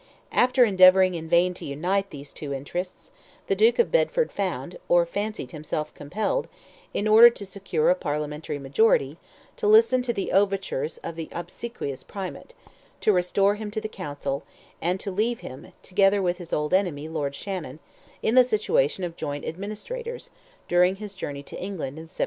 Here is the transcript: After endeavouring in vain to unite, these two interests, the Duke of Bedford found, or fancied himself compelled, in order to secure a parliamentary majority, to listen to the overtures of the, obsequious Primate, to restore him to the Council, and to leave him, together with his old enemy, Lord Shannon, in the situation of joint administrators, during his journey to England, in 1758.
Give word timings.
After 0.31 0.65
endeavouring 0.65 1.13
in 1.13 1.29
vain 1.29 1.53
to 1.53 1.63
unite, 1.63 2.09
these 2.09 2.33
two 2.33 2.51
interests, 2.55 3.11
the 3.45 3.55
Duke 3.55 3.77
of 3.77 3.91
Bedford 3.91 4.31
found, 4.31 4.77
or 4.89 5.05
fancied 5.05 5.51
himself 5.51 5.93
compelled, 5.93 6.47
in 6.91 7.07
order 7.07 7.29
to 7.29 7.45
secure 7.45 7.91
a 7.91 7.93
parliamentary 7.93 8.57
majority, 8.57 9.17
to 9.57 9.67
listen 9.67 10.01
to 10.01 10.11
the 10.11 10.31
overtures 10.31 10.97
of 11.03 11.15
the, 11.15 11.29
obsequious 11.31 12.01
Primate, 12.01 12.55
to 13.01 13.13
restore 13.13 13.53
him 13.53 13.69
to 13.69 13.79
the 13.79 13.87
Council, 13.87 14.41
and 14.81 14.99
to 14.99 15.11
leave 15.11 15.41
him, 15.41 15.71
together 15.83 16.19
with 16.19 16.39
his 16.39 16.51
old 16.51 16.73
enemy, 16.73 17.07
Lord 17.07 17.35
Shannon, 17.35 17.77
in 18.23 18.33
the 18.33 18.43
situation 18.43 19.03
of 19.03 19.15
joint 19.15 19.45
administrators, 19.45 20.31
during 20.67 20.95
his 20.95 21.13
journey 21.13 21.43
to 21.43 21.55
England, 21.57 21.97
in 21.99 22.05
1758. 22.05 22.19